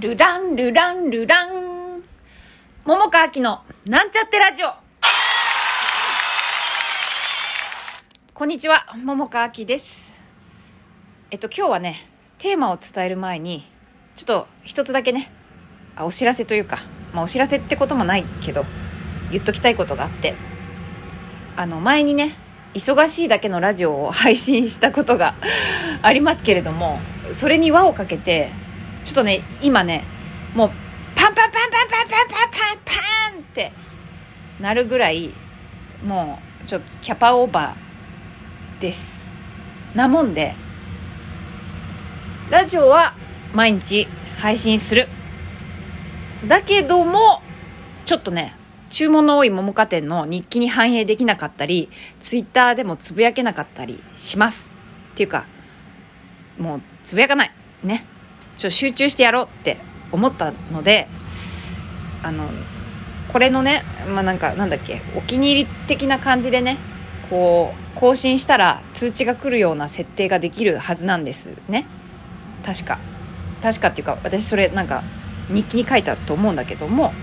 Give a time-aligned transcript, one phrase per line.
[0.00, 2.02] ルランルランルラン。
[2.86, 4.68] 桃川きのなんちゃってラジオ。
[8.32, 10.14] こんにちは、桃川きです。
[11.30, 12.08] えっと、今日はね、
[12.38, 13.70] テーマを伝える前に、
[14.16, 15.30] ちょっと一つだけね、
[15.94, 16.78] あお知らせというか、
[17.12, 18.64] まあお知らせってこともないけど、
[19.30, 20.34] 言っときたいことがあって、
[21.58, 22.38] あの、前にね、
[22.72, 25.34] 忙しいだけのラジオを配信したことが
[26.00, 26.98] ありますけれども、
[27.34, 28.48] それに輪をかけて、
[29.04, 30.04] ちょっとね、今ね、
[30.54, 30.70] もう、
[31.14, 32.78] パンパンパンパンパンパンパンパン
[33.32, 33.72] パンって
[34.60, 35.30] なるぐらい、
[36.04, 39.20] もう、ちょっとキャパオーバーです。
[39.94, 40.54] なもんで、
[42.50, 43.14] ラジオは
[43.54, 44.06] 毎日
[44.38, 45.08] 配信する。
[46.46, 47.42] だけども、
[48.06, 48.56] ちょっとね、
[48.88, 51.90] 注文の多い桃花店の日記に反映できなかったり、
[52.22, 54.68] ツイッターでもつぶやけなかったりします。
[55.12, 55.44] っていうか、
[56.58, 57.52] もうつぶやかない。
[57.84, 58.04] ね。
[58.60, 59.78] ちょっと集中してやろうって
[60.12, 61.08] 思ったので、
[62.22, 62.44] あの、
[63.32, 66.76] これのね、まあ、なんか、なんだっけ、お気に入り的な感じでね、
[67.30, 71.86] こう、更新したら通知が来るような設定ができるはずなんですね。
[72.62, 72.98] 確か。
[73.62, 75.04] 確かっていうか、私それなんか
[75.48, 77.14] 日記に書いたと思うんだけども、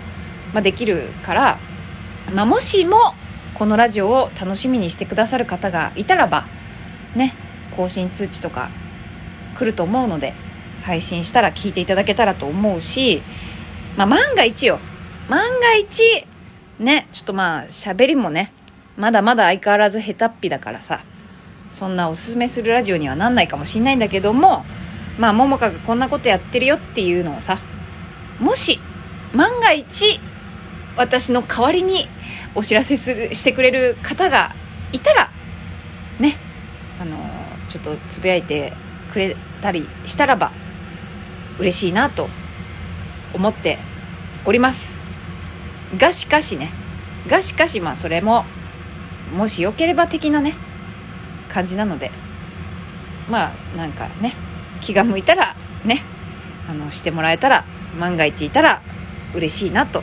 [0.56, 1.60] まあ、できるから、
[2.34, 3.14] まあ、もしも
[3.54, 6.46] このラジオを楽しみにしてくださる方がいたらば
[7.16, 7.36] ね
[7.76, 8.70] 更新通知とか
[9.58, 10.34] 来ると思うので
[10.88, 13.22] 配信したら聞いていただけたらと思うし、
[13.98, 14.80] まあ、万が一よ。
[15.28, 16.26] 万が一
[16.80, 18.54] ねちょっとまあ喋りもね
[18.96, 21.02] まだまだ相変わらず下手っぴだからさ
[21.74, 24.64] そんなおすすめするラジオにはなんないかもしんないんだけども
[25.20, 27.60] まあ桃香がこんなことやってるよっていうのをさ
[28.40, 28.80] もし
[29.34, 30.22] 万が一
[30.96, 32.08] 私の代わりに
[32.56, 34.56] お知らせするしてくれる方が
[34.94, 35.32] いたら
[36.22, 36.38] ね
[37.02, 37.18] あの
[37.70, 38.72] ちょっとつぶやいて
[39.12, 40.54] くれたりしたらば
[41.60, 42.30] 嬉しいなと
[43.34, 43.78] 思って
[44.46, 44.92] おります。
[45.98, 46.72] がしかしね。
[47.28, 48.46] がしかしまあそれも
[49.36, 50.56] もしよければ的なね
[51.50, 52.12] 感じなので。
[53.30, 54.34] まあなんかね
[54.82, 56.02] 気が向いたらね
[56.70, 57.66] あのしてもらえたら
[58.00, 58.82] 万が一いたら
[59.36, 60.02] 嬉しいなと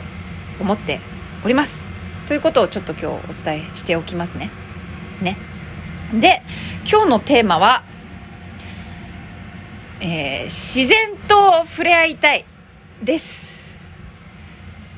[0.59, 0.99] 思って
[1.43, 1.83] おります。
[2.27, 4.49] ということをちょっと今日お伝えしておきますね。
[5.21, 5.37] ね。
[6.13, 6.41] で
[6.89, 7.83] 今日のテーマは、
[10.01, 12.45] えー自然と触れ合いたい
[13.03, 13.75] です。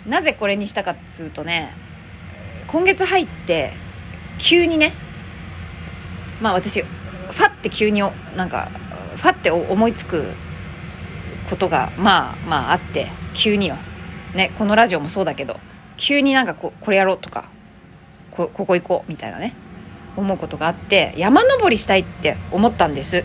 [0.06, 1.74] なぜこれにしたかっつうとね
[2.68, 3.74] 今月入って
[4.40, 4.94] 急にね
[6.42, 8.02] まあ私ファって急に
[8.36, 8.70] なんか
[9.18, 10.32] ファって思いつく
[11.50, 13.78] ことがまあまああって急には
[14.34, 15.60] ねこのラジオもそうだけど
[15.98, 17.50] 急になんかここれやろうとか
[18.32, 19.54] こここ行こうみたいなね
[20.16, 23.24] 思うことがあって山登りしたいって思ったんです。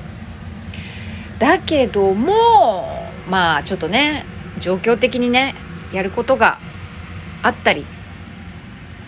[1.42, 2.86] だけども
[3.28, 4.24] まあちょっとね
[4.60, 5.56] 状況的にね
[5.92, 6.60] やることが
[7.42, 7.84] あったり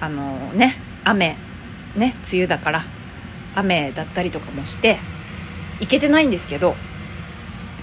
[0.00, 1.36] あのね雨
[1.94, 2.84] ね梅雨だから
[3.54, 4.98] 雨だったりとかもして
[5.78, 6.74] 行けてないんですけど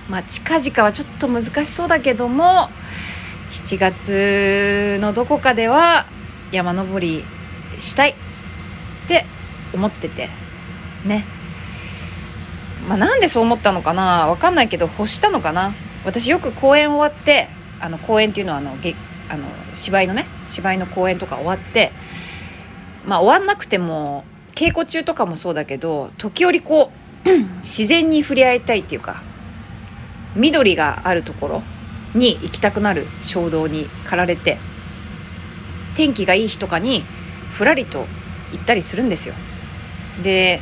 [0.10, 2.68] まあ近々はちょっと難しそうだけども
[3.54, 6.06] 7月のどこかでは
[6.52, 7.24] 山登り
[7.80, 8.16] したいっ
[9.08, 9.26] て
[9.74, 10.28] 思ってて
[11.06, 11.41] ね。
[12.92, 14.28] まあなんでそう思ったのかな？
[14.28, 15.74] わかんないけど欲したのかな？
[16.04, 17.48] 私よく公演終わって
[17.80, 18.96] あの公演っていうのはあのげ
[19.30, 21.94] あの芝居のね芝居の公演とか終わって
[23.06, 24.26] まあ終わんなくても
[24.56, 26.92] 稽古中とかもそうだけど時折こ
[27.26, 27.30] う
[27.64, 29.24] 自然に触れ合いたいっていうか
[30.36, 31.64] 緑があるところ
[32.14, 34.58] に行きたくなる衝動に駆られて
[35.96, 37.04] 天気がいい日とかに
[37.52, 38.06] ふらりと
[38.52, 39.36] 行ったりするんですよ。
[40.22, 40.60] で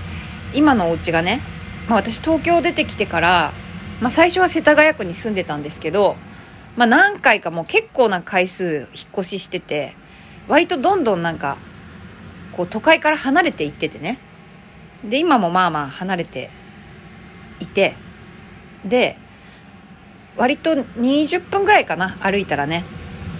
[0.53, 1.41] 今のお家がね、
[1.89, 3.51] まあ、私東京出てきてから、
[3.99, 6.15] まあ、最初は世田谷区に住んでたんですけど、
[6.77, 9.95] まあ、何回かもう結構な回数引っ越ししてて
[10.47, 11.57] 割とどんどんなんか
[12.53, 14.19] こう都会から離れていっててね。
[15.03, 16.49] で今もまあまあ離れて
[17.59, 17.95] いて
[18.83, 19.17] で
[20.35, 22.83] 割と20分ぐらいかな歩いたらね。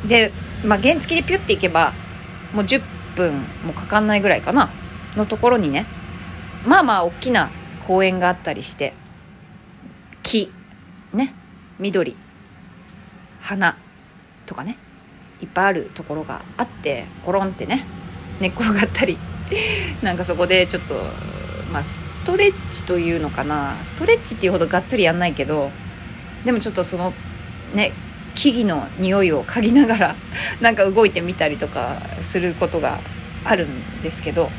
[0.08, 0.32] で、
[0.66, 1.94] まあ、原付でピュッて行けば
[2.54, 2.82] もう10
[3.16, 4.72] 分もかかんないぐらいかな
[5.16, 5.86] のところにね。
[6.66, 7.50] まあまあ大きな
[7.90, 8.94] 公園があったりして
[10.22, 10.52] 木
[11.12, 11.34] ね
[11.80, 12.16] 緑
[13.42, 13.76] 花
[14.46, 14.78] とかね
[15.42, 17.88] いっぱいあるところがあってコロンってね
[18.40, 19.18] 寝っ転がったり
[20.04, 20.94] なんかそこでちょっと
[21.74, 23.76] まあストレッチというのかな。
[23.84, 25.72] ストレッチっていうほどがっつりやんないけど
[26.46, 27.12] でもちょっとその
[27.74, 27.92] ね
[28.36, 30.16] 木々の匂いを嗅ぎながら
[30.62, 33.00] なんか動いてみたりとかすることが
[33.44, 34.52] あるんですけど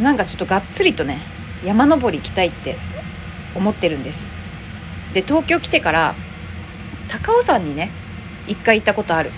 [0.00, 1.31] なんかちょっとがっつりとね
[1.64, 2.76] 山登り行きたいって
[3.54, 4.26] 思ってるんです。
[5.14, 6.14] で東京来てから
[7.08, 7.90] 高尾山にね
[8.46, 9.30] 一回行ったことある。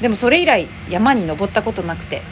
[0.00, 2.22] でもそれ以来山に登ったことなくて。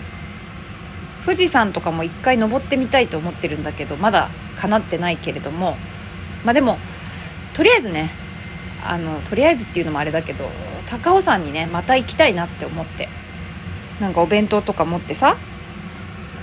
[1.25, 5.77] 富士山とかも一回登ってみたいと思ってるんだけどまだ叶ってないけれども。
[6.43, 6.79] まあでも
[7.53, 8.11] とりあえずね
[8.83, 10.49] あのとりあえずっていうのもあれだけど
[10.87, 13.09] 高尾山にねまた行きたいなって思って。
[14.01, 15.37] なんかお弁当とか持ってさ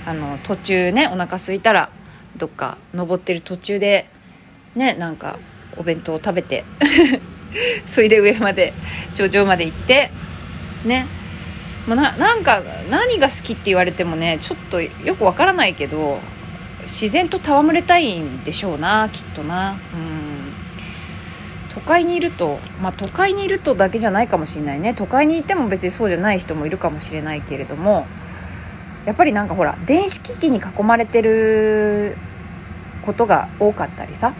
[0.06, 1.90] あの途中ねお腹空いたら
[2.36, 4.08] どっか登ってる途中で
[4.74, 5.38] ねなんか
[5.76, 6.64] お弁当を食べて
[7.84, 8.72] それで上まで
[9.14, 10.10] 頂上まで行って
[10.84, 11.06] ね。
[11.86, 16.18] まあ、ななんか何が好きって言われてもねちょっとよくわからないけど
[16.82, 19.72] 自然と戯れたいんでしょうなきっとな。
[19.72, 19.76] うん。
[21.74, 24.94] 都会にいるとまあ都会にいるとだけじゃないかもしれないね。
[24.94, 28.06] 都会にいても別にそうじゃない人もいるかもしれないけれども
[29.04, 32.16] やっぱりなんかほら電子機器に囲まれてる
[33.06, 34.34] ことが多かったりさ。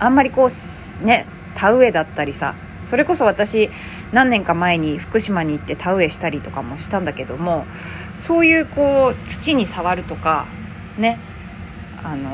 [0.00, 2.54] あんまりこうね田植えだったりさ。
[2.84, 3.70] それこそ私
[4.12, 7.66] 何年か前に福島に行って田植えしたりとかもしたんだけども
[8.14, 10.46] そういうこう土に触るとか
[10.96, 11.18] ね
[12.02, 12.30] あの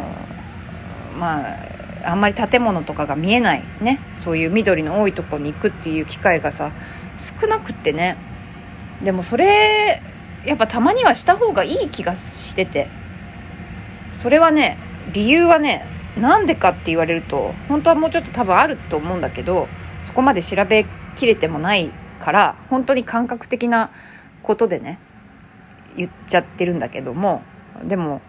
[1.18, 1.58] まあ
[2.04, 6.70] あんまり建物とかが見えないねそういう緑の多いとこに行くっていう機会がさ
[7.16, 8.16] 少なくってね。
[9.02, 10.00] でもそれ
[10.44, 12.88] やっぱたまにはした方がいい気がしてて。
[14.14, 14.78] それはね
[15.12, 15.86] 理由はね
[16.18, 19.68] なんでかって言われると本当はもうちょっと多分あると思うんだけど
[20.00, 21.90] そこまで調べきれてもない
[22.20, 23.90] から本当に感覚的な
[24.42, 24.98] ことでね
[25.96, 27.42] 言っちゃってるんだけども
[27.82, 28.20] でも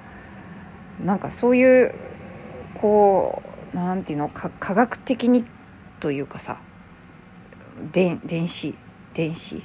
[1.03, 1.93] なんかそういう
[2.75, 3.41] こ
[3.73, 5.45] うなんていうのか科学的に
[5.99, 6.59] というかさ
[7.91, 8.75] 電子
[9.13, 9.63] 電子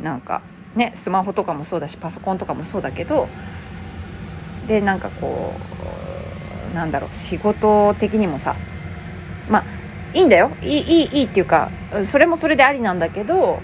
[0.00, 0.42] なんか
[0.74, 3.28] ねスマホとかもそうだしパソコンとかもそうだけど
[4.68, 5.54] でなんかこ
[6.72, 8.54] うなんだろう仕事的にもさ
[9.48, 9.64] まあ
[10.14, 10.50] いいんだよ。
[10.62, 11.70] いいいいいいっていうか
[12.04, 13.60] それもそれでありなんだけど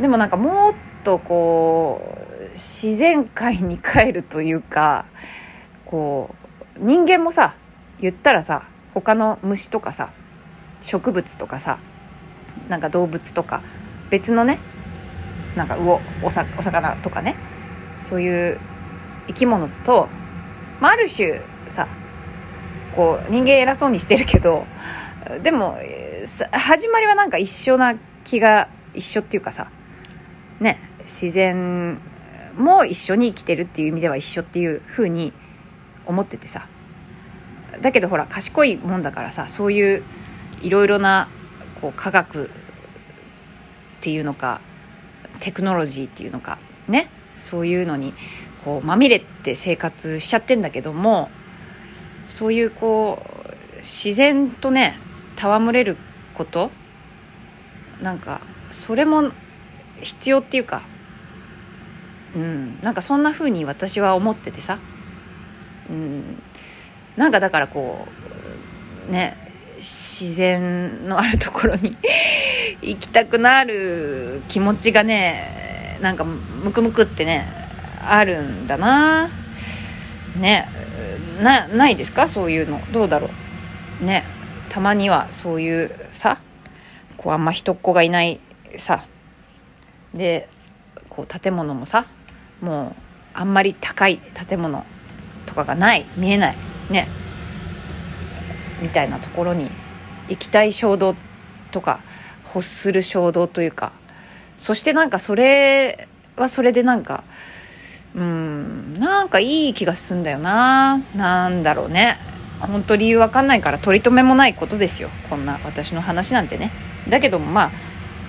[0.00, 0.74] でもなんかもっ
[1.04, 2.00] とこ
[2.40, 5.06] う自然界に帰るというか
[5.84, 6.34] こ
[6.76, 7.54] う人間もさ
[8.00, 10.10] 言ったらさ他の虫とかさ
[10.80, 11.78] 植物とかさ
[12.68, 13.62] なんか動物とか
[14.10, 14.58] 別のね
[15.56, 17.36] なんか魚おお魚とかね
[18.00, 18.60] そういう
[19.26, 20.08] 生き物と、
[20.80, 21.88] まあ、ある種さ
[22.94, 24.66] こう人間偉そうにしてるけど
[25.42, 25.78] でも
[26.52, 27.94] 始まりはなんか一緒な
[28.24, 29.70] 気が一緒っていうかさ
[30.60, 32.00] ね自然
[32.56, 35.32] も一緒に生きてるっていう意味では一緒っていう風に
[36.06, 36.68] 思っててさ。
[37.80, 40.02] だけどほら賢いもんだからさそういう
[40.62, 41.28] いろいろな
[41.80, 42.48] こう科学っ
[44.00, 44.60] ていうのか
[45.40, 46.58] テクノロジーっていうのか
[46.88, 48.14] ねそういうのに
[48.66, 51.30] こうまみれて生活しちゃってんだけども
[52.28, 54.98] そういうこう自然とね
[55.36, 55.96] 戯れる
[56.34, 56.72] こと
[58.02, 58.40] なんか
[58.72, 59.30] それも
[60.00, 60.82] 必要っていうか
[62.34, 64.80] うんなんかそんな風に私は思っててさ
[65.88, 66.42] うん
[67.16, 68.08] なんかだからこ
[69.08, 69.36] うね
[69.76, 71.96] 自然のあるところに
[72.82, 77.65] 行きたくなる気持ちがねなんかムクムクってね
[78.12, 79.28] あるんだな。
[80.38, 80.68] ね。
[81.42, 82.28] なないですか？
[82.28, 82.80] そういうの。
[82.92, 83.30] どうだろ
[84.00, 84.04] う？
[84.04, 84.24] ね。
[84.68, 86.38] たまにはそういうさ。
[87.16, 88.40] こうあんま人っ子がいない
[88.76, 89.04] さ。
[90.14, 90.48] で
[91.08, 92.06] こう建物もさ。
[92.60, 92.94] もう
[93.34, 94.84] あんまり高い建物
[95.44, 96.06] とかがない。
[96.16, 96.56] 見えない。
[96.90, 97.08] ね。
[98.82, 99.70] みたいなところに
[100.28, 101.16] 行きたい衝動
[101.70, 102.00] とか
[102.44, 103.92] 欲する衝動というか。
[104.58, 107.24] そしてなんかそれはそれでなんか
[108.16, 108.94] うん。
[108.94, 111.02] なんかいい気がするんだよな。
[111.14, 112.18] なんだろうね。
[112.60, 115.10] 本当理由わかんないから取り留めもないことですよ。
[115.28, 116.72] こんな私の話なんてね。
[117.08, 117.70] だけどもまあ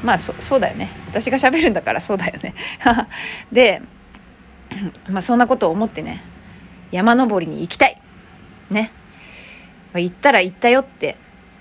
[0.04, 0.90] まあそそうだよね。
[1.08, 2.54] 私が喋るんだからそうだよね。
[3.52, 3.82] で
[5.10, 6.22] まあそんなことを思ってね
[6.92, 8.02] 山登りに行きたい。
[8.70, 8.92] ね、
[9.96, 11.16] 行ったら行ったよって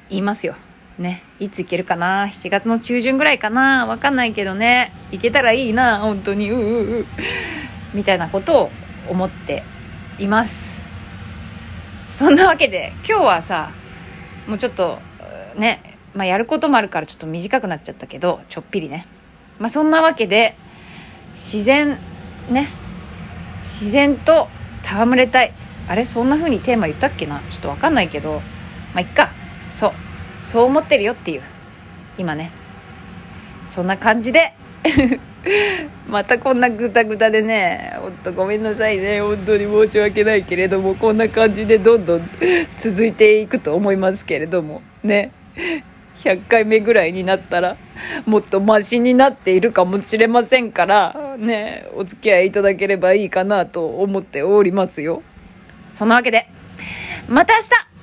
[0.08, 0.56] 言いますよ。
[0.98, 1.22] ね。
[1.38, 3.86] いつ行けるかな？7月の中旬ぐらいかな？
[3.86, 4.92] わかんないけどね。
[5.12, 6.50] 行けたらいいな本当に。
[6.50, 7.06] ううう。
[7.96, 8.70] みたいなことを
[9.08, 9.64] 思って
[10.18, 10.54] います。
[12.10, 13.72] そんなわけで今日はさ
[14.46, 14.98] もうちょっと
[15.56, 19.06] ね、まあ、やることもあるからちょっと短くなっちゃったけどちょっぴりね。
[19.58, 20.56] まあそんなわけで
[21.34, 21.98] 自然
[22.50, 22.68] ね
[23.62, 24.48] 自然と
[24.84, 25.52] 戯れたい。
[25.88, 26.04] あれ？
[26.04, 27.40] そんな風にテーマ言ったっけな？
[27.50, 28.42] ちょっとわかんないけど。
[28.94, 29.30] まあいっか。
[29.72, 29.92] そう。
[30.42, 31.42] そう思ってるよっていう。
[32.18, 32.50] 今ね。
[33.66, 34.52] そんな感じで。
[36.08, 39.20] またこんなグダグダでね、ほんとごめんなさいね。
[39.20, 42.28] 本当に申し訳ないけれども、こんな感じでどんどん
[42.78, 45.30] 続いていくと思いますけれども、ね。
[46.22, 47.76] 100回目ぐらいになったら、
[48.24, 55.22] もっとマシになっているかもしれませんから、ね、お付き合いいただければいいかなと思っておりますよ。
[55.92, 56.48] そのわけで、
[57.28, 57.95] また明日